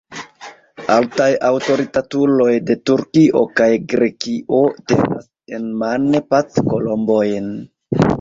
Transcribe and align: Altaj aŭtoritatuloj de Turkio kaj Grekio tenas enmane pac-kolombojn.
Altaj 0.91 1.25
aŭtoritatuloj 1.49 2.47
de 2.69 2.75
Turkio 2.89 3.43
kaj 3.61 3.67
Grekio 3.93 4.63
tenas 4.93 5.29
enmane 5.59 6.23
pac-kolombojn. 6.33 7.53